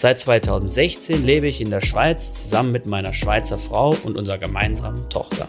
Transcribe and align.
Seit 0.00 0.20
2016 0.20 1.24
lebe 1.24 1.48
ich 1.48 1.60
in 1.60 1.70
der 1.70 1.80
Schweiz 1.80 2.32
zusammen 2.32 2.70
mit 2.70 2.86
meiner 2.86 3.12
Schweizer 3.12 3.58
Frau 3.58 3.96
und 4.04 4.16
unserer 4.16 4.38
gemeinsamen 4.38 5.10
Tochter. 5.10 5.48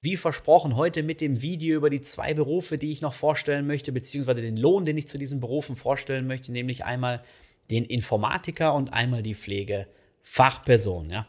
Wie 0.00 0.16
versprochen, 0.16 0.76
heute 0.76 1.02
mit 1.02 1.20
dem 1.20 1.42
Video 1.42 1.78
über 1.78 1.90
die 1.90 2.00
zwei 2.00 2.32
Berufe, 2.32 2.78
die 2.78 2.92
ich 2.92 3.00
noch 3.00 3.14
vorstellen 3.14 3.66
möchte, 3.66 3.90
beziehungsweise 3.90 4.40
den 4.40 4.56
Lohn, 4.56 4.84
den 4.84 4.96
ich 4.96 5.08
zu 5.08 5.18
diesen 5.18 5.40
Berufen 5.40 5.74
vorstellen 5.74 6.28
möchte, 6.28 6.52
nämlich 6.52 6.84
einmal 6.84 7.24
den 7.72 7.84
Informatiker 7.84 8.72
und 8.74 8.92
einmal 8.92 9.24
die 9.24 9.34
Pflegefachperson. 9.34 11.10
Ja. 11.10 11.26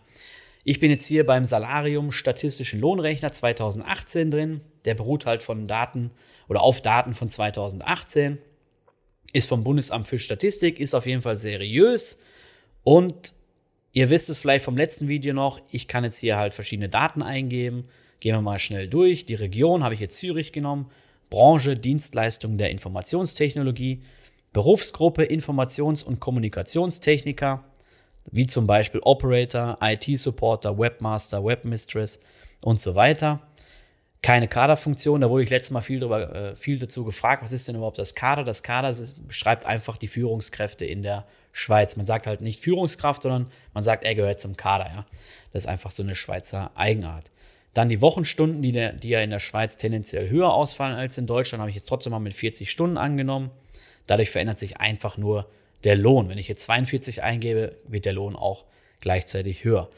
Ich 0.63 0.79
bin 0.79 0.91
jetzt 0.91 1.07
hier 1.07 1.25
beim 1.25 1.45
Salarium 1.45 2.11
Statistischen 2.11 2.79
Lohnrechner 2.79 3.31
2018 3.31 4.29
drin. 4.29 4.61
Der 4.85 4.93
beruht 4.93 5.25
halt 5.25 5.41
von 5.41 5.67
Daten 5.67 6.11
oder 6.47 6.61
auf 6.61 6.81
Daten 6.81 7.15
von 7.15 7.29
2018. 7.29 8.37
Ist 9.33 9.47
vom 9.47 9.63
Bundesamt 9.63 10.07
für 10.07 10.19
Statistik, 10.19 10.79
ist 10.79 10.93
auf 10.93 11.05
jeden 11.05 11.21
Fall 11.21 11.37
seriös. 11.37 12.19
Und 12.83 13.33
ihr 13.91 14.09
wisst 14.09 14.29
es 14.29 14.39
vielleicht 14.39 14.65
vom 14.65 14.77
letzten 14.77 15.07
Video 15.07 15.33
noch, 15.33 15.61
ich 15.69 15.87
kann 15.87 16.03
jetzt 16.03 16.17
hier 16.17 16.37
halt 16.37 16.53
verschiedene 16.53 16.89
Daten 16.89 17.21
eingeben. 17.21 17.87
Gehen 18.19 18.35
wir 18.35 18.41
mal 18.41 18.59
schnell 18.59 18.87
durch. 18.87 19.25
Die 19.25 19.35
Region 19.35 19.83
habe 19.83 19.93
ich 19.93 19.99
jetzt 19.99 20.17
Zürich 20.17 20.51
genommen. 20.51 20.89
Branche 21.29 21.75
Dienstleistung 21.75 22.57
der 22.57 22.71
Informationstechnologie. 22.71 24.01
Berufsgruppe 24.51 25.23
Informations- 25.23 26.03
und 26.03 26.19
Kommunikationstechniker 26.19 27.63
wie 28.31 28.45
zum 28.45 28.67
Beispiel 28.67 29.01
Operator, 29.03 29.77
IT-Supporter, 29.81 30.77
Webmaster, 30.77 31.43
Webmistress 31.43 32.19
und 32.61 32.79
so 32.79 32.95
weiter. 32.95 33.41
Keine 34.21 34.49
Kaderfunktion, 34.49 35.21
da 35.21 35.29
wurde 35.29 35.43
ich 35.43 35.49
letztes 35.49 35.71
Mal 35.71 35.81
viel, 35.81 36.01
drüber, 36.01 36.35
äh, 36.35 36.55
viel 36.55 36.77
dazu 36.77 37.05
gefragt, 37.05 37.41
was 37.41 37.53
ist 37.53 37.67
denn 37.67 37.75
überhaupt 37.75 37.99
das 37.99 38.15
Kader? 38.15 38.43
Das 38.43 38.63
Kader 38.63 38.93
beschreibt 39.25 39.65
einfach 39.65 39.97
die 39.97 40.09
Führungskräfte 40.09 40.85
in 40.85 41.03
der 41.03 41.25
Schweiz. 41.53 41.95
Man 41.95 42.05
sagt 42.05 42.27
halt 42.27 42.41
nicht 42.41 42.61
Führungskraft, 42.61 43.23
sondern 43.23 43.47
man 43.73 43.83
sagt, 43.83 44.03
er 44.03 44.15
gehört 44.15 44.41
zum 44.41 44.57
Kader. 44.57 44.87
Ja? 44.93 45.05
Das 45.53 45.63
ist 45.63 45.69
einfach 45.69 45.91
so 45.91 46.03
eine 46.03 46.15
Schweizer 46.15 46.71
Eigenart. 46.75 47.31
Dann 47.73 47.87
die 47.87 48.01
Wochenstunden, 48.01 48.61
die, 48.61 48.73
der, 48.73 48.93
die 48.93 49.09
ja 49.09 49.21
in 49.21 49.29
der 49.29 49.39
Schweiz 49.39 49.77
tendenziell 49.77 50.29
höher 50.29 50.53
ausfallen 50.53 50.97
als 50.97 51.17
in 51.17 51.27
Deutschland, 51.27 51.61
habe 51.61 51.69
ich 51.69 51.75
jetzt 51.75 51.87
trotzdem 51.87 52.11
mal 52.11 52.19
mit 52.19 52.33
40 52.33 52.69
Stunden 52.69 52.97
angenommen. 52.97 53.51
Dadurch 54.05 54.31
verändert 54.31 54.59
sich 54.59 54.77
einfach 54.77 55.17
nur 55.17 55.49
der 55.83 55.95
Lohn. 55.95 56.29
Wenn 56.29 56.37
ich 56.37 56.49
jetzt 56.49 56.63
42 56.63 57.23
eingebe, 57.23 57.77
wird 57.87 58.05
der 58.05 58.13
Lohn 58.13 58.35
auch 58.35 58.65
gleichzeitig 58.99 59.63
höher. 59.63 59.89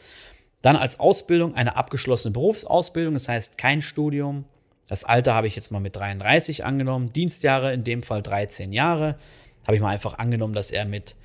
Dann 0.62 0.76
als 0.76 1.00
Ausbildung 1.00 1.56
eine 1.56 1.76
abgeschlossene 1.76 2.34
Berufsausbildung, 2.34 3.14
das 3.14 3.28
heißt 3.28 3.58
kein 3.58 3.82
Studium. 3.82 4.46
Das 4.88 5.04
Alter 5.04 5.34
habe 5.34 5.48
ich 5.48 5.56
jetzt 5.56 5.72
mal 5.72 5.80
mit 5.80 5.96
33 5.96 6.66
angenommen. 6.66 7.14
Dienstjahre 7.14 7.74
in 7.74 7.84
dem 7.84 8.04
Fall 8.04 8.22
13 8.22 8.74
Jahre. 8.74 9.18
Habe 9.66 9.76
ich 9.76 9.82
mal 9.82 9.90
einfach 9.90 10.20
angenommen, 10.20 10.54
dass 10.54 10.72
er 10.72 10.86
mit 10.86 11.16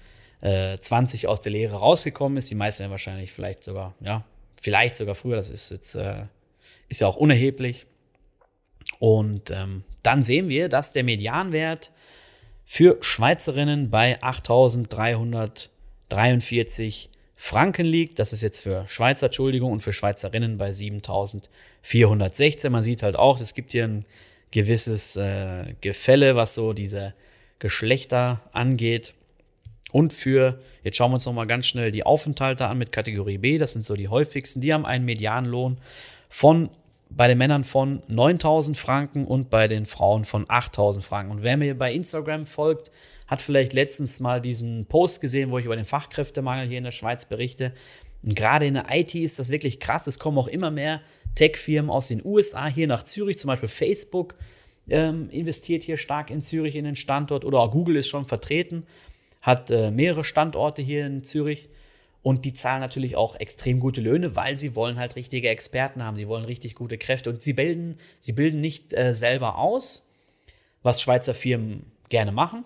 äh, 0.41 0.79
20 0.79 1.27
aus 1.27 1.41
der 1.41 1.53
Lehre 1.53 1.77
rausgekommen 1.77 2.39
ist. 2.39 2.51
Die 2.51 2.55
meisten 2.55 2.81
werden 2.81 2.93
wahrscheinlich 2.93 3.33
vielleicht 3.33 3.65
sogar, 3.65 3.95
ja, 4.01 4.25
vielleicht 4.61 4.97
sogar 4.97 5.15
früher. 5.15 5.37
Das 5.37 5.51
ist 5.51 5.71
jetzt, 5.71 5.95
äh, 5.97 6.25
ist 6.89 7.01
ja 7.01 7.09
auch 7.09 7.17
unerheblich. 7.17 7.87
Und 8.99 9.51
ähm, 9.51 9.85
dann 10.03 10.23
sehen 10.23 10.49
wir, 10.49 10.69
dass 10.69 10.93
der 10.93 11.05
Medianwert 11.05 11.93
für 12.65 12.99
Schweizerinnen 13.01 13.91
bei 13.91 14.21
8.343 14.23 17.09
Franken 17.37 17.87
liegt. 17.87 18.19
Das 18.19 18.33
ist 18.33 18.43
jetzt 18.43 18.61
für 18.61 18.87
Schweizer, 18.89 19.27
Entschuldigung, 19.27 19.73
und 19.73 19.83
für 19.83 19.93
Schweizerinnen 19.93 20.59
bei 20.59 20.71
7.416. 20.71 22.71
Man 22.71 22.83
sieht 22.83 23.03
halt 23.03 23.17
auch, 23.17 23.41
es 23.41 23.55
gibt 23.55 23.73
hier 23.73 23.85
ein 23.85 24.05
gewisses 24.51 25.17
äh, 25.17 25.75
Gefälle, 25.81 26.35
was 26.35 26.55
so 26.55 26.73
diese 26.73 27.15
Geschlechter 27.59 28.41
angeht. 28.53 29.15
Und 29.93 30.13
für, 30.13 30.61
jetzt 30.83 30.97
schauen 30.97 31.11
wir 31.11 31.17
uns 31.17 31.27
nochmal 31.27 31.47
ganz 31.47 31.67
schnell 31.67 31.93
die 31.93 32.05
Aufenthalte 32.05 32.67
an 32.67 32.79
mit 32.79 32.93
Kategorie 32.93 33.39
B, 33.39 33.59
das 33.59 33.73
sind 33.73 33.85
so 33.85 33.95
die 33.95 34.09
häufigsten, 34.09 34.61
die 34.61 34.75
haben 34.75 34.85
einen 34.85 35.05
Medianlohn 35.05 35.79
von 36.29 36.71
bei 37.09 37.29
den 37.29 37.39
Männern 37.39 37.63
von 37.63 38.03
9000 38.09 38.77
Franken 38.77 39.27
und 39.27 39.49
bei 39.49 39.69
den 39.69 39.87
Frauen 39.87 40.25
von 40.25 40.45
8000 40.49 41.05
Franken. 41.05 41.31
Und 41.31 41.43
wer 41.43 41.57
mir 41.57 41.79
bei 41.79 41.93
Instagram 41.93 42.47
folgt, 42.47 42.91
hat 43.27 43.43
vielleicht 43.43 43.73
letztens 43.73 44.21
mal 44.21 44.41
diesen 44.41 44.87
Post 44.87 45.21
gesehen, 45.21 45.51
wo 45.51 45.59
ich 45.59 45.65
über 45.65 45.77
den 45.77 45.85
Fachkräftemangel 45.85 46.69
hier 46.69 46.79
in 46.79 46.85
der 46.85 46.93
Schweiz 46.93 47.27
berichte. 47.27 47.73
Und 48.23 48.35
gerade 48.35 48.67
in 48.67 48.75
der 48.75 48.87
IT 48.91 49.15
ist 49.15 49.39
das 49.39 49.51
wirklich 49.51 49.81
krass. 49.81 50.07
Es 50.07 50.19
kommen 50.19 50.39
auch 50.39 50.49
immer 50.49 50.71
mehr 50.71 51.01
Tech-Firmen 51.35 51.91
aus 51.91 52.09
den 52.09 52.25
USA 52.25 52.67
hier 52.67 52.87
nach 52.87 53.03
Zürich, 53.03 53.39
zum 53.39 53.49
Beispiel 53.49 53.69
Facebook 53.69 54.35
ähm, 54.89 55.29
investiert 55.31 55.85
hier 55.85 55.97
stark 55.97 56.31
in 56.31 56.43
Zürich 56.43 56.77
in 56.77 56.85
den 56.85 56.97
Standort 56.97 57.45
oder 57.45 57.61
auch 57.61 57.73
Google 57.73 57.97
ist 57.97 58.09
schon 58.09 58.25
vertreten, 58.25 58.87
hat 59.43 59.71
äh, 59.71 59.91
mehrere 59.91 60.25
Standorte 60.25 60.83
hier 60.83 61.07
in 61.07 61.25
Zürich. 61.25 61.69
Und 62.23 62.45
die 62.45 62.55
zahlen 62.55 62.81
natürlich 62.81 63.15
auch 63.15 63.37
extrem 63.37 63.79
gute 63.79 64.01
Löhne, 64.01 64.35
weil 64.35 64.57
sie 64.57 64.75
wollen 64.75 64.99
halt 64.99 65.15
richtige 65.15 65.49
Experten 65.49 66.03
haben. 66.03 66.17
Sie 66.17 66.27
wollen 66.27 66.45
richtig 66.45 66.75
gute 66.75 66.99
Kräfte. 66.99 67.31
Und 67.31 67.41
sie 67.41 67.53
bilden, 67.53 67.99
sie 68.19 68.33
bilden 68.33 68.61
nicht 68.61 68.93
äh, 68.95 69.15
selber 69.15 69.59
aus, 69.59 70.05
was 70.83 71.01
Schweizer 71.01 71.35
Firmen 71.35 71.93
gerne 72.09 72.33
machen. 72.33 72.65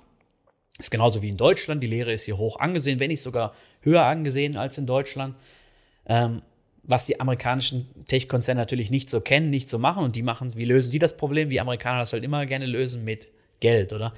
Ist 0.80 0.90
genauso 0.90 1.22
wie 1.22 1.28
in 1.28 1.36
Deutschland. 1.36 1.82
Die 1.82 1.86
Lehre 1.86 2.12
ist 2.12 2.24
hier 2.24 2.38
hoch 2.38 2.58
angesehen, 2.58 2.98
wenn 3.00 3.08
nicht 3.08 3.22
sogar 3.22 3.54
höher 3.82 4.04
angesehen 4.04 4.56
als 4.56 4.78
in 4.78 4.86
Deutschland. 4.86 5.36
Ähm, 6.06 6.42
was 6.82 7.06
die 7.06 7.20
amerikanischen 7.20 7.88
Tech-Konzerne 8.08 8.60
natürlich 8.60 8.90
nicht 8.90 9.10
so 9.10 9.20
kennen, 9.20 9.50
nicht 9.50 9.68
so 9.68 9.78
machen. 9.78 10.02
Und 10.02 10.16
die 10.16 10.22
machen, 10.22 10.56
wie 10.56 10.64
lösen 10.64 10.90
die 10.90 10.98
das 10.98 11.16
Problem? 11.16 11.50
Wie 11.50 11.60
Amerikaner 11.60 12.00
das 12.00 12.12
halt 12.12 12.24
immer 12.24 12.46
gerne 12.46 12.66
lösen 12.66 13.04
mit 13.04 13.28
Geld, 13.60 13.92
oder? 13.92 14.12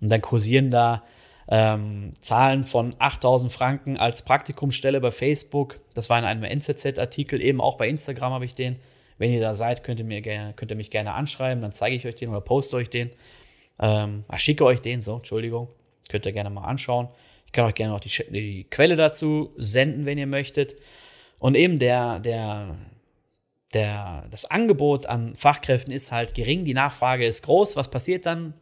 Und 0.00 0.08
dann 0.10 0.22
kursieren 0.22 0.70
da 0.70 1.04
ähm, 1.48 2.14
Zahlen 2.20 2.64
von 2.64 2.94
8000 2.98 3.52
Franken 3.52 3.96
als 3.96 4.24
Praktikumsstelle 4.24 5.00
bei 5.00 5.10
Facebook. 5.10 5.80
Das 5.94 6.10
war 6.10 6.18
in 6.18 6.24
einem 6.24 6.42
NZZ-Artikel, 6.42 7.40
eben 7.40 7.60
auch 7.60 7.76
bei 7.76 7.88
Instagram 7.88 8.32
habe 8.32 8.44
ich 8.44 8.54
den. 8.54 8.76
Wenn 9.18 9.32
ihr 9.32 9.40
da 9.40 9.54
seid, 9.54 9.84
könnt 9.84 10.00
ihr, 10.00 10.04
mir 10.04 10.20
gerne, 10.20 10.52
könnt 10.54 10.70
ihr 10.70 10.76
mich 10.76 10.90
gerne 10.90 11.14
anschreiben, 11.14 11.62
dann 11.62 11.72
zeige 11.72 11.96
ich 11.96 12.06
euch 12.06 12.16
den 12.16 12.30
oder 12.30 12.40
poste 12.40 12.76
euch 12.76 12.90
den. 12.90 13.10
Ähm, 13.78 14.24
ah, 14.28 14.38
schicke 14.38 14.64
euch 14.64 14.80
den, 14.80 15.02
so, 15.02 15.16
Entschuldigung. 15.16 15.68
Könnt 16.08 16.26
ihr 16.26 16.32
gerne 16.32 16.50
mal 16.50 16.64
anschauen. 16.64 17.08
Ich 17.46 17.52
kann 17.52 17.64
euch 17.64 17.74
gerne 17.74 17.94
auch 17.94 18.00
die, 18.00 18.10
die 18.30 18.64
Quelle 18.64 18.96
dazu 18.96 19.52
senden, 19.56 20.06
wenn 20.06 20.18
ihr 20.18 20.26
möchtet. 20.26 20.76
Und 21.38 21.54
eben 21.56 21.78
der, 21.78 22.18
der, 22.20 22.76
der, 23.74 24.26
das 24.30 24.44
Angebot 24.44 25.06
an 25.06 25.36
Fachkräften 25.36 25.92
ist 25.92 26.12
halt 26.12 26.34
gering, 26.34 26.64
die 26.64 26.74
Nachfrage 26.74 27.26
ist 27.26 27.42
groß. 27.42 27.76
Was 27.76 27.90
passiert 27.90 28.26
dann? 28.26 28.54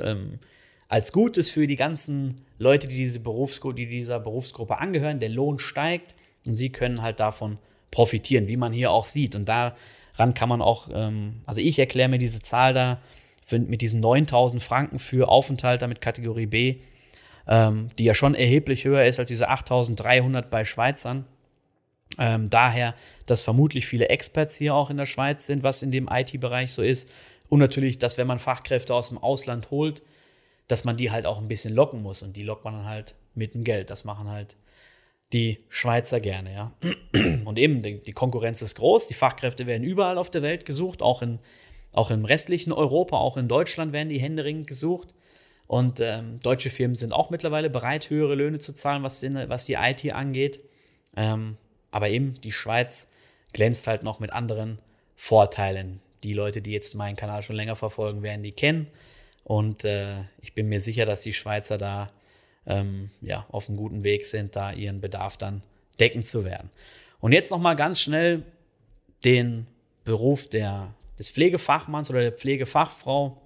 Ähm, 0.00 0.38
als 0.88 1.12
Gutes 1.12 1.50
für 1.50 1.66
die 1.66 1.76
ganzen 1.76 2.44
Leute, 2.58 2.86
die, 2.86 2.96
diese 2.96 3.20
Berufsgru 3.20 3.72
die 3.72 3.86
dieser 3.86 4.20
Berufsgruppe 4.20 4.78
angehören. 4.78 5.20
Der 5.20 5.30
Lohn 5.30 5.58
steigt 5.58 6.14
und 6.44 6.54
sie 6.54 6.70
können 6.70 7.02
halt 7.02 7.18
davon 7.18 7.58
profitieren, 7.90 8.46
wie 8.46 8.56
man 8.56 8.72
hier 8.72 8.90
auch 8.90 9.04
sieht. 9.04 9.34
Und 9.34 9.46
daran 9.46 10.34
kann 10.34 10.48
man 10.48 10.60
auch, 10.60 10.88
ähm, 10.92 11.42
also 11.46 11.60
ich 11.60 11.78
erkläre 11.78 12.08
mir 12.08 12.18
diese 12.18 12.42
Zahl 12.42 12.74
da 12.74 13.00
für, 13.44 13.58
mit 13.58 13.82
diesen 13.82 14.00
9000 14.00 14.62
Franken 14.62 14.98
für 14.98 15.28
Aufenthalte 15.28 15.86
mit 15.88 16.00
Kategorie 16.00 16.46
B, 16.46 16.76
ähm, 17.46 17.90
die 17.98 18.04
ja 18.04 18.14
schon 18.14 18.34
erheblich 18.34 18.84
höher 18.84 19.04
ist 19.04 19.18
als 19.18 19.28
diese 19.28 19.48
8300 19.48 20.50
bei 20.50 20.64
Schweizern. 20.64 21.26
Ähm, 22.18 22.50
daher, 22.50 22.94
dass 23.26 23.42
vermutlich 23.42 23.86
viele 23.86 24.08
Experts 24.08 24.56
hier 24.56 24.74
auch 24.74 24.90
in 24.90 24.96
der 24.96 25.06
Schweiz 25.06 25.46
sind, 25.46 25.62
was 25.62 25.82
in 25.82 25.90
dem 25.90 26.08
IT-Bereich 26.10 26.72
so 26.72 26.82
ist. 26.82 27.10
Und 27.48 27.58
natürlich, 27.58 27.98
dass 27.98 28.18
wenn 28.18 28.26
man 28.26 28.38
Fachkräfte 28.38 28.94
aus 28.94 29.08
dem 29.08 29.18
Ausland 29.18 29.70
holt, 29.70 30.02
dass 30.68 30.84
man 30.84 30.96
die 30.96 31.10
halt 31.10 31.26
auch 31.26 31.38
ein 31.38 31.48
bisschen 31.48 31.74
locken 31.74 32.02
muss. 32.02 32.22
Und 32.22 32.36
die 32.36 32.42
lockt 32.42 32.64
man 32.64 32.74
dann 32.74 32.86
halt 32.86 33.14
mit 33.34 33.54
dem 33.54 33.64
Geld. 33.64 33.90
Das 33.90 34.04
machen 34.04 34.28
halt 34.28 34.56
die 35.32 35.58
Schweizer 35.68 36.20
gerne, 36.20 36.52
ja. 36.52 36.72
Und 37.44 37.58
eben, 37.58 37.82
die 37.82 38.12
Konkurrenz 38.12 38.62
ist 38.62 38.74
groß, 38.76 39.06
die 39.06 39.14
Fachkräfte 39.14 39.66
werden 39.66 39.82
überall 39.82 40.18
auf 40.18 40.30
der 40.30 40.42
Welt 40.42 40.66
gesucht, 40.66 41.02
auch, 41.02 41.22
in, 41.22 41.38
auch 41.92 42.10
im 42.10 42.24
restlichen 42.24 42.72
Europa, 42.72 43.16
auch 43.16 43.36
in 43.36 43.48
Deutschland 43.48 43.92
werden 43.92 44.08
die 44.08 44.20
händeringend 44.20 44.66
gesucht. 44.66 45.08
Und 45.66 46.00
ähm, 46.00 46.40
deutsche 46.40 46.70
Firmen 46.70 46.96
sind 46.96 47.12
auch 47.12 47.30
mittlerweile 47.30 47.70
bereit, 47.70 48.10
höhere 48.10 48.34
Löhne 48.34 48.58
zu 48.58 48.74
zahlen, 48.74 49.02
was, 49.02 49.20
den, 49.20 49.48
was 49.48 49.64
die 49.64 49.74
IT 49.74 50.12
angeht. 50.12 50.60
Ähm, 51.16 51.56
aber 51.90 52.08
eben, 52.08 52.40
die 52.40 52.52
Schweiz 52.52 53.08
glänzt 53.52 53.86
halt 53.86 54.02
noch 54.02 54.20
mit 54.20 54.32
anderen 54.32 54.78
Vorteilen. 55.16 56.00
Die 56.24 56.34
Leute, 56.34 56.62
die 56.62 56.72
jetzt 56.72 56.94
meinen 56.94 57.16
Kanal 57.16 57.42
schon 57.42 57.56
länger 57.56 57.76
verfolgen, 57.76 58.22
werden 58.22 58.42
die 58.42 58.52
kennen. 58.52 58.88
Und 59.44 59.84
äh, 59.84 60.22
ich 60.40 60.54
bin 60.54 60.68
mir 60.68 60.80
sicher, 60.80 61.06
dass 61.06 61.22
die 61.22 61.32
Schweizer 61.32 61.78
da 61.78 62.10
ähm, 62.66 63.10
ja, 63.20 63.46
auf 63.50 63.68
einem 63.68 63.76
guten 63.76 64.04
Weg 64.04 64.24
sind, 64.24 64.56
da 64.56 64.72
ihren 64.72 65.00
Bedarf 65.00 65.36
dann 65.36 65.62
decken 65.98 66.22
zu 66.22 66.44
werden. 66.44 66.70
Und 67.20 67.32
jetzt 67.32 67.50
nochmal 67.50 67.76
ganz 67.76 68.00
schnell 68.00 68.42
den 69.24 69.66
Beruf 70.04 70.48
der, 70.48 70.94
des 71.18 71.30
Pflegefachmanns 71.30 72.10
oder 72.10 72.20
der 72.20 72.32
Pflegefachfrau 72.32 73.40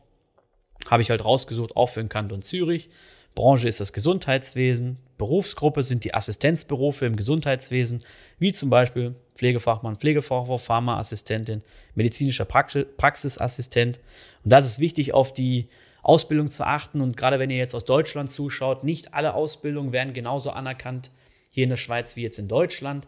habe 0.89 1.03
ich 1.03 1.11
halt 1.11 1.25
rausgesucht, 1.25 1.77
auch 1.77 1.89
für 1.89 2.01
den 2.01 2.09
Kanton 2.09 2.43
Zürich. 2.43 2.89
Branche 3.35 3.69
ist 3.69 3.81
das 3.81 3.93
Gesundheitswesen, 3.93 4.99
Berufsgruppe 5.19 5.83
sind 5.83 6.05
die 6.05 6.15
Assistenzberufe 6.15 7.07
im 7.07 7.17
Gesundheitswesen, 7.17 8.03
wie 8.39 8.53
zum 8.53 8.71
Beispiel 8.71 9.15
Pflegefachmann, 9.35 9.97
Pflegefachfrau, 9.97 10.59
Pharmaassistentin, 10.59 11.63
medizinischer 11.95 12.45
Praxisassistent. 12.45 13.99
Und 14.45 14.53
das 14.53 14.67
ist 14.67 14.79
wichtig, 14.79 15.13
auf 15.15 15.33
die 15.33 15.69
Ausbildung 16.03 16.51
zu 16.51 16.67
achten. 16.67 17.01
Und 17.01 17.17
gerade 17.17 17.39
wenn 17.39 17.51
ihr 17.51 17.57
jetzt 17.57 17.75
aus 17.75 17.85
Deutschland 17.85 18.31
zuschaut, 18.31 18.85
nicht 18.85 19.15
alle 19.15 19.35
Ausbildungen 19.35 19.93
werden 19.93 20.15
genauso 20.15 20.51
anerkannt 20.51 21.11
hier 21.51 21.65
in 21.65 21.71
der 21.71 21.77
Schweiz 21.77 22.17
wie 22.17 22.23
jetzt 22.23 22.39
in 22.39 22.49
Deutschland. 22.49 23.07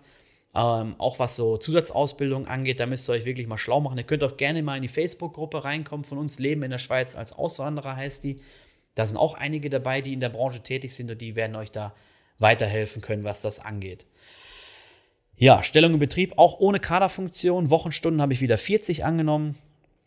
Ähm, 0.54 0.94
auch 0.98 1.18
was 1.18 1.36
so 1.36 1.56
Zusatzausbildung 1.58 2.46
angeht, 2.46 2.80
da 2.80 2.86
müsst 2.86 3.08
ihr 3.08 3.12
euch 3.12 3.24
wirklich 3.24 3.46
mal 3.46 3.58
schlau 3.58 3.80
machen. 3.80 3.98
Ihr 3.98 4.04
könnt 4.04 4.24
auch 4.24 4.36
gerne 4.36 4.62
mal 4.62 4.76
in 4.76 4.82
die 4.82 4.88
Facebook-Gruppe 4.88 5.64
reinkommen 5.64 6.04
von 6.04 6.18
uns, 6.18 6.38
Leben 6.38 6.62
in 6.62 6.70
der 6.70 6.78
Schweiz 6.78 7.16
als 7.16 7.32
Auswanderer 7.32 7.96
heißt 7.96 8.24
die. 8.24 8.40
Da 8.94 9.06
sind 9.06 9.16
auch 9.16 9.34
einige 9.34 9.70
dabei, 9.70 10.00
die 10.00 10.12
in 10.12 10.20
der 10.20 10.30
Branche 10.30 10.60
tätig 10.60 10.94
sind 10.94 11.10
und 11.10 11.20
die 11.20 11.36
werden 11.36 11.54
euch 11.54 11.70
da 11.70 11.94
weiterhelfen 12.38 13.02
können, 13.02 13.24
was 13.24 13.42
das 13.42 13.60
angeht. 13.60 14.06
Ja, 15.36 15.62
Stellung 15.62 15.92
im 15.92 15.98
Betrieb 16.00 16.36
auch 16.36 16.58
ohne 16.58 16.80
Kaderfunktion. 16.80 17.70
Wochenstunden 17.70 18.20
habe 18.20 18.32
ich 18.32 18.40
wieder 18.40 18.58
40 18.58 19.04
angenommen. 19.04 19.56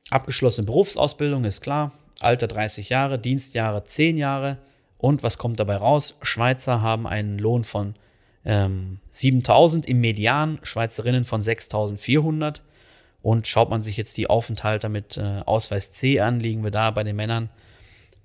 Abgeschlossene 0.09 0.65
Berufsausbildung 0.65 1.45
ist 1.45 1.61
klar. 1.61 1.93
Alter 2.19 2.47
30 2.47 2.89
Jahre, 2.89 3.17
Dienstjahre 3.17 3.85
10 3.85 4.17
Jahre. 4.17 4.57
Und 4.97 5.23
was 5.23 5.37
kommt 5.37 5.59
dabei 5.59 5.77
raus? 5.77 6.17
Schweizer 6.21 6.81
haben 6.81 7.07
einen 7.07 7.39
Lohn 7.39 7.63
von 7.63 7.95
ähm, 8.45 8.99
7000 9.09 9.85
im 9.87 10.01
Median, 10.01 10.59
Schweizerinnen 10.63 11.25
von 11.25 11.41
6400. 11.41 12.61
Und 13.21 13.45
schaut 13.45 13.69
man 13.69 13.83
sich 13.83 13.97
jetzt 13.97 14.17
die 14.17 14.27
Aufenthalte 14.27 14.89
mit 14.89 15.17
äh, 15.17 15.41
Ausweis 15.45 15.91
C 15.91 16.19
an, 16.19 16.39
liegen 16.39 16.63
wir 16.63 16.71
da 16.71 16.89
bei 16.89 17.03
den 17.03 17.15
Männern 17.15 17.49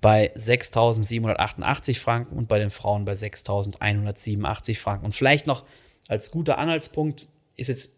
bei 0.01 0.31
6.788 0.35 1.99
Franken 1.99 2.37
und 2.37 2.47
bei 2.47 2.59
den 2.59 2.69
Frauen 2.69 3.05
bei 3.05 3.13
6.187 3.13 4.77
Franken. 4.77 5.05
Und 5.05 5.15
vielleicht 5.15 5.47
noch 5.47 5.65
als 6.07 6.31
guter 6.31 6.57
Anhaltspunkt 6.57 7.27
ist 7.55 7.67
jetzt 7.67 7.91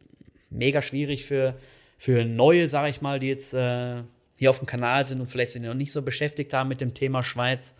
mega 0.49 0.81
schwierig 0.81 1.25
für, 1.25 1.57
für 1.97 2.25
neue, 2.25 2.67
sage 2.67 2.89
ich 2.89 3.01
mal, 3.01 3.19
die 3.19 3.27
jetzt 3.27 3.53
äh, 3.53 4.03
hier 4.35 4.49
auf 4.49 4.59
dem 4.59 4.65
Kanal 4.65 5.05
sind 5.05 5.19
und 5.19 5.27
vielleicht 5.27 5.51
sind 5.51 5.63
noch 5.63 5.73
nicht 5.73 5.91
so 5.91 6.01
beschäftigt 6.01 6.53
haben 6.53 6.69
mit 6.69 6.81
dem 6.81 6.93
Thema 6.93 7.23
Schweiz 7.23 7.73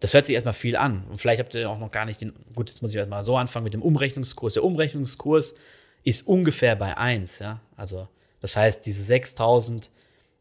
das 0.00 0.14
hört 0.14 0.26
sich 0.26 0.34
erstmal 0.34 0.54
viel 0.54 0.76
an. 0.76 1.04
Und 1.08 1.18
vielleicht 1.18 1.40
habt 1.40 1.54
ihr 1.54 1.68
auch 1.68 1.78
noch 1.78 1.90
gar 1.90 2.04
nicht 2.04 2.20
den, 2.20 2.32
gut, 2.54 2.68
jetzt 2.70 2.82
muss 2.82 2.92
ich 2.92 2.96
erstmal 2.96 3.24
so 3.24 3.36
anfangen 3.36 3.64
mit 3.64 3.74
dem 3.74 3.82
Umrechnungskurs. 3.82 4.54
Der 4.54 4.64
Umrechnungskurs 4.64 5.54
ist 6.04 6.26
ungefähr 6.26 6.76
bei 6.76 6.96
1, 6.96 7.40
ja. 7.40 7.60
Also, 7.76 8.08
das 8.40 8.56
heißt, 8.56 8.86
diese 8.86 9.02
6000, 9.02 9.90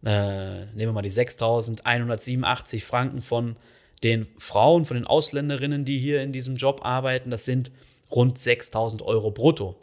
äh, 0.06 0.65
nehmen 0.65 0.75
wir 0.75 0.94
mal 0.94 1.01
die 1.01 1.09
6187 1.09 2.86
Franken 2.86 3.21
von 3.21 3.57
den 4.04 4.27
Frauen, 4.38 4.86
von 4.86 4.95
den 4.95 5.07
Ausländerinnen, 5.07 5.86
die 5.86 5.98
hier 5.98 6.21
in 6.21 6.31
diesem 6.31 6.56
Job 6.56 6.86
arbeiten, 6.86 7.31
das 7.31 7.45
sind 7.45 7.71
rund 8.12 8.38
6000 8.38 9.01
Euro 9.01 9.31
brutto. 9.31 9.75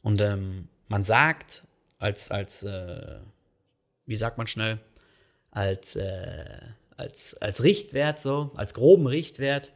Und 0.00 0.22
ähm, 0.22 0.68
man 0.88 1.02
sagt, 1.02 1.64
als, 1.98 2.30
als, 2.30 2.62
äh, 2.62 3.18
wie 4.06 4.16
sagt 4.16 4.38
man 4.38 4.46
schnell, 4.46 4.80
als, 5.50 5.94
äh, 5.96 6.60
als, 6.96 7.34
als 7.40 7.62
Richtwert, 7.62 8.20
so, 8.20 8.50
als 8.54 8.74
groben 8.74 9.06
Richtwert, 9.06 9.72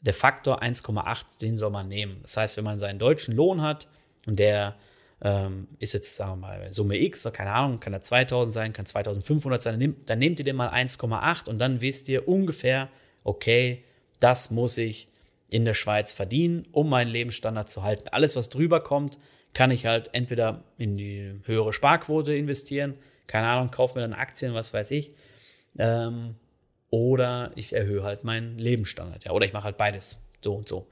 der 0.00 0.14
Faktor 0.14 0.62
1,8, 0.62 1.40
den 1.40 1.58
soll 1.58 1.70
man 1.70 1.88
nehmen. 1.88 2.18
Das 2.22 2.36
heißt, 2.36 2.56
wenn 2.56 2.64
man 2.64 2.78
seinen 2.78 2.98
deutschen 2.98 3.34
Lohn 3.34 3.62
hat 3.62 3.88
und 4.26 4.38
der 4.38 4.76
ähm, 5.20 5.68
ist 5.78 5.94
jetzt, 5.94 6.16
sagen 6.16 6.40
wir 6.40 6.48
mal, 6.48 6.72
Summe 6.72 7.00
X, 7.00 7.28
keine 7.32 7.52
Ahnung, 7.52 7.78
kann 7.78 7.92
er 7.92 8.00
2000 8.00 8.52
sein, 8.52 8.72
kann 8.72 8.86
2500 8.86 9.62
sein, 9.62 9.74
dann, 9.74 9.78
nehmt, 9.78 10.10
dann 10.10 10.18
nehmt 10.18 10.40
ihr 10.40 10.44
den 10.44 10.56
mal 10.56 10.70
1,8 10.70 11.48
und 11.48 11.58
dann 11.58 11.80
wisst 11.80 12.08
ihr 12.08 12.26
ungefähr, 12.26 12.88
okay, 13.22 13.84
das 14.18 14.50
muss 14.50 14.76
ich 14.78 15.08
in 15.48 15.64
der 15.64 15.74
Schweiz 15.74 16.12
verdienen, 16.12 16.66
um 16.72 16.88
meinen 16.88 17.08
Lebensstandard 17.10 17.68
zu 17.68 17.82
halten. 17.82 18.08
Alles, 18.08 18.34
was 18.34 18.48
drüber 18.48 18.80
kommt, 18.80 19.18
kann 19.54 19.70
ich 19.70 19.86
halt 19.86 20.10
entweder 20.12 20.64
in 20.78 20.96
die 20.96 21.40
höhere 21.44 21.72
Sparquote 21.72 22.34
investieren, 22.34 22.94
keine 23.26 23.46
Ahnung, 23.46 23.70
kaufe 23.70 23.98
mir 23.98 24.02
dann 24.02 24.14
Aktien, 24.14 24.54
was 24.54 24.72
weiß 24.72 24.90
ich, 24.90 25.14
ähm, 25.78 26.34
oder 26.92 27.52
ich 27.56 27.72
erhöhe 27.72 28.02
halt 28.02 28.22
meinen 28.22 28.58
Lebensstandard, 28.58 29.24
ja, 29.24 29.32
oder 29.32 29.46
ich 29.46 29.54
mache 29.54 29.64
halt 29.64 29.78
beides, 29.78 30.18
so 30.42 30.54
und 30.54 30.68
so. 30.68 30.86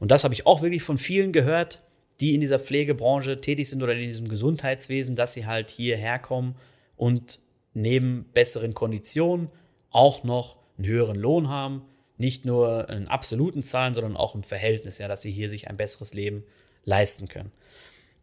Und 0.00 0.10
das 0.10 0.24
habe 0.24 0.32
ich 0.32 0.46
auch 0.46 0.62
wirklich 0.62 0.82
von 0.82 0.96
vielen 0.96 1.32
gehört, 1.32 1.80
die 2.20 2.34
in 2.34 2.40
dieser 2.40 2.58
Pflegebranche 2.58 3.40
tätig 3.42 3.68
sind 3.68 3.82
oder 3.82 3.92
in 3.92 4.08
diesem 4.08 4.28
Gesundheitswesen, 4.28 5.16
dass 5.16 5.34
sie 5.34 5.44
halt 5.44 5.70
hierher 5.70 6.18
kommen 6.18 6.56
und 6.96 7.40
neben 7.74 8.24
besseren 8.32 8.72
Konditionen 8.72 9.48
auch 9.90 10.24
noch 10.24 10.56
einen 10.78 10.86
höheren 10.86 11.16
Lohn 11.16 11.50
haben, 11.50 11.82
nicht 12.16 12.46
nur 12.46 12.88
in 12.88 13.06
absoluten 13.06 13.62
Zahlen, 13.62 13.92
sondern 13.92 14.16
auch 14.16 14.34
im 14.34 14.44
Verhältnis, 14.44 14.96
ja, 14.96 15.08
dass 15.08 15.20
sie 15.20 15.30
hier 15.30 15.50
sich 15.50 15.68
ein 15.68 15.76
besseres 15.76 16.14
Leben 16.14 16.44
leisten 16.86 17.28
können. 17.28 17.52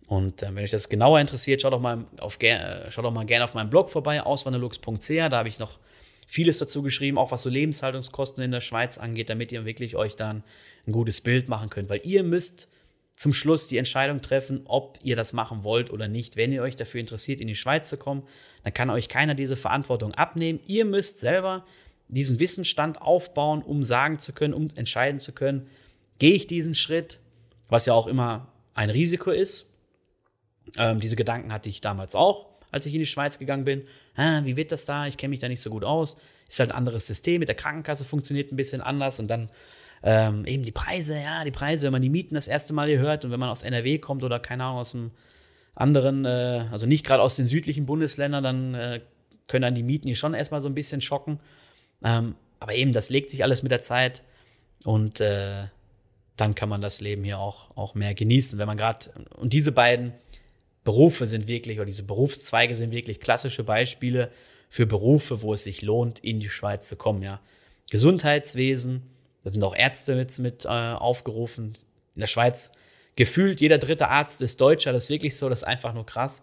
Und 0.08 0.42
äh, 0.42 0.48
wenn 0.56 0.64
euch 0.64 0.72
das 0.72 0.90
genauer 0.90 1.20
interessiert, 1.20 1.62
schaut 1.62 1.74
doch 1.74 1.80
mal, 1.80 2.06
auf, 2.20 2.42
äh, 2.42 2.90
mal 3.12 3.26
gerne 3.28 3.46
auf 3.46 3.54
meinem 3.54 3.70
Blog 3.70 3.92
vorbei, 3.92 4.24
auswanderlux.ch, 4.24 5.08
da 5.08 5.38
habe 5.38 5.50
ich 5.50 5.60
noch 5.60 5.78
vieles 6.32 6.60
dazu 6.60 6.82
geschrieben, 6.82 7.18
auch 7.18 7.32
was 7.32 7.44
so 7.44 7.50
Lebenshaltungskosten 7.50 8.42
in 8.42 8.52
der 8.52 8.62
Schweiz 8.62 8.98
angeht, 8.98 9.30
damit 9.30 9.52
ihr 9.52 9.66
wirklich 9.66 9.98
euch 9.98 10.16
dann 10.16 10.44
ein 10.88 10.94
gutes 10.94 11.20
Bild 11.20 11.50
machen 11.50 11.70
könnt. 11.70 11.90
Weil 11.90 12.00
ihr 12.06 12.24
müsst 12.24 12.70
zum 13.18 13.34
Schluss 13.34 13.68
die 13.68 13.76
Entscheidung 13.76 14.22
treffen, 14.22 14.62
ob 14.64 14.98
ihr 15.04 15.18
das 15.18 15.34
machen 15.34 15.66
wollt 15.66 15.92
oder 15.92 16.08
nicht. 16.08 16.38
Wenn 16.38 16.54
ihr 16.54 16.62
euch 16.62 16.78
dafür 16.78 17.02
interessiert, 17.02 17.42
in 17.42 17.48
die 17.48 17.56
Schweiz 17.56 17.90
zu 17.90 17.98
kommen, 17.98 18.24
dann 18.64 18.74
kann 18.74 18.90
euch 18.90 19.10
keiner 19.10 19.36
diese 19.36 19.58
Verantwortung 19.58 20.14
abnehmen. 20.14 20.62
Ihr 20.68 20.86
müsst 20.86 21.20
selber 21.20 21.66
diesen 22.08 22.40
Wissensstand 22.40 23.02
aufbauen, 23.02 23.62
um 23.62 23.84
sagen 23.84 24.18
zu 24.18 24.32
können, 24.32 24.54
um 24.54 24.70
entscheiden 24.76 25.20
zu 25.20 25.34
können, 25.34 25.68
gehe 26.18 26.34
ich 26.34 26.48
diesen 26.48 26.76
Schritt, 26.76 27.20
was 27.68 27.86
ja 27.86 27.94
auch 27.94 28.08
immer 28.08 28.54
ein 28.74 28.90
Risiko 28.90 29.32
ist. 29.32 29.70
Ähm, 30.78 31.02
diese 31.02 31.18
Gedanken 31.18 31.52
hatte 31.52 31.68
ich 31.68 31.82
damals 31.82 32.16
auch 32.16 32.51
als 32.72 32.86
ich 32.86 32.94
in 32.94 33.00
die 33.00 33.06
Schweiz 33.06 33.38
gegangen 33.40 33.66
bin. 33.66 33.84
Ah, 34.16 34.42
wie 34.44 34.56
wird 34.56 34.72
das 34.72 34.86
da? 34.86 35.08
Ich 35.08 35.18
kenne 35.18 35.30
mich 35.32 35.40
da 35.40 35.48
nicht 35.48 35.62
so 35.62 35.70
gut 35.70 35.84
aus. 35.84 36.18
Ist 36.50 36.60
halt 36.60 36.72
ein 36.72 36.78
anderes 36.78 37.08
System. 37.08 37.40
Mit 37.40 37.50
der 37.50 37.56
Krankenkasse 37.56 38.06
funktioniert 38.06 38.52
ein 38.52 38.56
bisschen 38.56 38.82
anders 38.82 39.20
und 39.20 39.30
dann 39.30 39.50
ähm, 40.04 40.46
eben 40.46 40.64
die 40.64 40.72
Preise, 40.72 41.20
ja, 41.20 41.44
die 41.44 41.52
Preise, 41.52 41.86
wenn 41.86 41.92
man 41.92 42.02
die 42.02 42.10
Mieten 42.10 42.36
das 42.36 42.48
erste 42.48 42.74
Mal 42.74 42.88
hier 42.88 43.00
hört 43.00 43.24
und 43.24 43.32
wenn 43.32 43.40
man 43.40 43.50
aus 43.50 43.62
NRW 43.62 44.00
kommt 44.00 44.24
oder 44.24 44.40
keine 44.40 44.64
Ahnung 44.64 44.80
aus 44.80 44.96
einem 44.96 45.12
anderen, 45.76 46.26
äh, 46.26 46.66
also 46.72 46.88
nicht 46.88 47.06
gerade 47.06 47.22
aus 47.22 47.36
den 47.36 47.46
südlichen 47.46 47.86
Bundesländern, 47.86 48.44
dann 48.44 48.74
äh, 48.74 49.02
können 49.48 49.62
dann 49.64 49.76
die 49.76 49.84
Mieten 49.84 50.08
hier 50.08 50.16
schon 50.16 50.34
erstmal 50.34 50.62
so 50.62 50.68
ein 50.68 50.76
bisschen 50.76 51.02
schocken. 51.02 51.40
Ähm, 52.04 52.36
aber 52.60 52.74
eben, 52.74 52.94
das 52.94 53.10
legt 53.10 53.32
sich 53.32 53.44
alles 53.44 53.64
mit 53.64 53.72
der 53.72 53.82
Zeit 53.82 54.24
und 54.84 55.20
äh, 55.20 55.66
dann 56.36 56.56
kann 56.56 56.70
man 56.70 56.82
das 56.82 57.02
Leben 57.02 57.24
hier 57.24 57.40
auch, 57.40 57.76
auch 57.76 57.94
mehr 57.94 58.14
genießen. 58.14 58.58
Wenn 58.58 58.68
man 58.68 58.78
gerade, 58.78 59.12
und 59.36 59.54
diese 59.54 59.72
beiden 59.72 60.14
Berufe 60.84 61.28
sind 61.28 61.48
wirklich, 61.48 61.78
oder 61.78 61.86
diese 61.86 62.04
Berufszweige 62.04 62.76
sind 62.76 62.92
wirklich 62.92 63.20
klassische 63.20 63.64
Beispiele 63.64 64.32
für 64.70 64.86
Berufe, 64.86 65.42
wo 65.42 65.54
es 65.54 65.64
sich 65.64 65.82
lohnt, 65.82 66.20
in 66.20 66.40
die 66.40 66.50
Schweiz 66.50 66.88
zu 66.88 66.96
kommen. 66.96 67.22
Ja. 67.22 67.42
Gesundheitswesen, 67.90 69.04
da 69.44 69.50
sind 69.50 69.64
auch 69.64 69.76
Ärzte 69.76 70.16
mit, 70.16 70.38
mit 70.40 70.66
äh, 70.66 70.68
aufgerufen. 70.68 71.78
In 72.16 72.22
der 72.22 72.28
Schweiz 72.28 72.72
gefühlt 73.16 73.62
jeder 73.62 73.78
dritte 73.78 74.08
Arzt 74.08 74.42
ist 74.42 74.62
Deutscher, 74.62 74.94
das 74.94 75.06
ist 75.06 75.10
wirklich 75.10 75.36
so, 75.36 75.50
das 75.50 75.60
ist 75.60 75.68
einfach 75.68 75.94
nur 75.94 76.06
krass. 76.06 76.42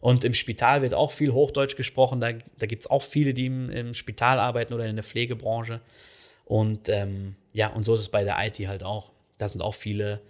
Und 0.00 0.24
im 0.24 0.34
Spital 0.34 0.82
wird 0.82 0.94
auch 0.94 1.10
viel 1.12 1.32
Hochdeutsch 1.32 1.76
gesprochen, 1.76 2.20
da, 2.20 2.32
da 2.32 2.66
gibt 2.66 2.82
es 2.82 2.90
auch 2.90 3.02
viele, 3.02 3.34
die 3.34 3.46
im, 3.46 3.70
im, 3.70 3.94
Spital 3.94 4.38
arbeiten 4.38 4.72
oder 4.74 4.86
in 4.86 4.96
der 4.96 5.04
Pflegebranche. 5.04 5.80
Und 6.44 6.88
ähm, 6.88 7.36
ja, 7.52 7.68
und 7.68 7.84
so 7.84 7.94
ist 7.94 8.00
es 8.02 8.08
bei 8.08 8.24
der 8.24 8.36
IT 8.44 8.58
halt 8.68 8.84
auch. 8.84 9.10
Da 9.38 9.48
sind 9.48 9.60
auch 9.60 9.74
viele 9.74 10.20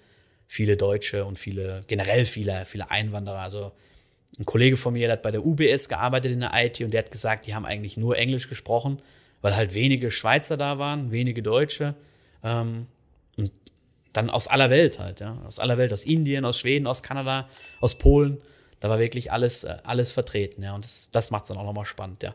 viele 0.49 0.77
Deutsche 0.77 1.25
und 1.25 1.39
viele, 1.39 1.85
generell 1.87 2.25
viele, 2.25 2.65
viele 2.65 2.91
Einwanderer. 2.91 3.41
Also 3.41 3.71
ein 4.39 4.47
Kollege 4.47 4.77
von 4.77 4.95
mir, 4.95 5.07
der 5.07 5.13
hat 5.13 5.23
bei 5.23 5.31
der 5.31 5.45
UBS 5.45 5.89
gearbeitet 5.89 6.33
in 6.33 6.41
der 6.41 6.53
IT 6.55 6.81
und 6.81 6.91
der 6.91 7.05
hat 7.05 7.13
gesagt, 7.13 7.47
die 7.47 7.55
haben 7.55 7.67
eigentlich 7.67 7.97
nur 7.97 8.17
Englisch 8.17 8.49
gesprochen, 8.49 9.01
weil 9.43 9.55
halt 9.55 9.75
wenige 9.75 10.11
Schweizer 10.11 10.57
da 10.57 10.79
waren, 10.79 11.13
wenige 11.13 11.43
Deutsche. 11.43 11.95
Ähm, 12.43 12.87
und 13.37 13.53
dann 14.13 14.31
aus 14.31 14.49
aller 14.49 14.71
Welt 14.71 14.99
halt, 14.99 15.21
ja. 15.21 15.39
Aus 15.47 15.59
aller 15.59 15.77
Welt, 15.77 15.93
aus 15.93 16.05
Indien, 16.05 16.45
aus 16.45 16.59
Schweden, 16.59 16.87
aus 16.87 17.03
Kanada, 17.03 17.49
aus 17.81 17.99
Polen. 17.99 18.39
Da 18.81 18.89
war 18.89 18.99
wirklich 18.99 19.31
alles, 19.31 19.65
äh, 19.65 19.77
alles 19.85 20.13
vertreten, 20.13 20.63
ja. 20.63 20.75
Und 20.75 20.85
das, 20.85 21.11
das 21.13 21.31
macht 21.31 21.45
es 21.45 21.49
dann 21.49 21.59
auch 21.59 21.65
nochmal 21.65 21.85
spannend, 21.85 22.23
ja. 22.23 22.35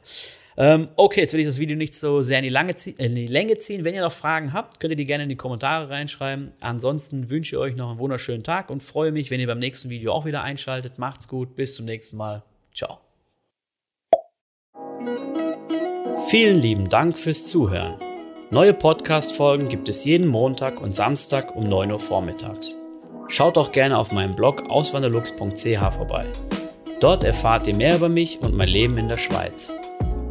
Ähm, 0.55 0.89
okay, 0.95 1.22
jetzt 1.22 1.33
will 1.33 1.39
ich 1.39 1.48
das 1.48 1.57
Video 1.57 1.75
nicht 1.75 1.95
so 1.95 2.22
sehr 2.22 2.39
in 2.39 2.43
die, 2.43 2.50
Lange 2.50 2.74
äh, 2.74 3.05
in 3.05 3.15
die 3.15 3.27
Länge 3.27 3.57
ziehen. 3.57 3.83
Wenn 3.83 3.95
ihr 3.95 4.01
noch 4.01 4.12
Fragen 4.12 4.53
habt, 4.53 4.79
könnt 4.79 4.91
ihr 4.91 4.98
die 4.98 5.05
gerne 5.05 5.24
in 5.24 5.29
die 5.29 5.36
Kommentare 5.36 5.89
reinschreiben. 5.89 6.51
Ansonsten 6.62 7.29
wünsche 7.29 7.55
ich 7.55 7.60
euch 7.60 7.75
noch 7.75 7.89
einen 7.89 8.00
wunderschönen 8.00 8.43
Tag 8.43 8.69
und 8.69 8.83
freue 8.83 9.12
mich, 9.12 9.31
wenn 9.31 9.39
ihr 9.39 9.48
beim 9.48 9.60
nächsten 9.60 9.89
Video 9.89 10.13
auch 10.13 10.25
wieder 10.25 10.43
einschaltet. 10.43 11.00
Macht's 11.00 11.27
gut, 11.27 11.55
bis 11.55 11.75
zum 11.75 11.86
nächsten 11.86 12.17
Mal. 12.17 12.43
Ciao. 12.74 13.00
Vielen 16.27 16.60
lieben 16.60 16.89
Dank 16.89 17.17
fürs 17.17 17.45
Zuhören. 17.45 17.95
Neue 18.50 18.74
Podcast-Folgen 18.74 19.67
gibt 19.67 19.89
es 19.89 20.05
jeden 20.05 20.27
Montag 20.27 20.79
und 20.79 20.93
Samstag 20.93 21.55
um 21.55 21.63
9 21.63 21.91
Uhr 21.91 22.00
vormittags. 22.00 22.75
Schaut 23.27 23.57
auch 23.57 23.72
gerne 23.72 23.98
auf 23.98 24.12
meinem 24.12 24.36
Blog 24.36 24.69
auswanderlux.ch 24.69 25.95
vorbei. 25.95 26.27
Dort 27.00 27.24
erfahrt 27.24 27.67
ihr 27.67 27.75
mehr 27.75 27.95
über 27.95 28.10
mich 28.10 28.39
und 28.41 28.53
mein 28.53 28.69
Leben 28.69 28.98
in 28.98 29.07
der 29.07 29.17
Schweiz. 29.17 29.74